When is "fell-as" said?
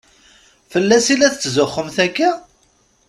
0.71-1.05